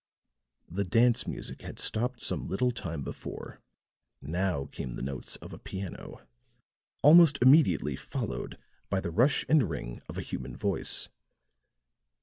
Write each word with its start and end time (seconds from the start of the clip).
The 0.67 0.83
dance 0.83 1.27
music 1.27 1.61
had 1.61 1.79
stopped 1.79 2.21
some 2.23 2.47
little 2.47 2.71
time 2.71 3.03
before; 3.03 3.61
now 4.19 4.65
came 4.65 4.95
the 4.95 5.03
notes 5.03 5.35
of 5.35 5.53
a 5.53 5.59
piano, 5.59 6.25
almost 7.03 7.37
immediately 7.39 7.95
followed 7.95 8.57
by 8.89 8.99
the 8.99 9.11
rush 9.11 9.45
and 9.47 9.69
ring 9.69 10.01
of 10.09 10.17
a 10.17 10.23
human 10.23 10.57
voice. 10.57 11.07